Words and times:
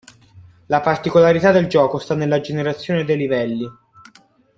La 0.67 0.81
particolarità 0.81 1.51
del 1.51 1.67
gioco 1.67 1.99
sta 1.99 2.15
nella 2.15 2.39
generazione 2.41 3.05
dei 3.05 3.15
livelli. 3.17 3.69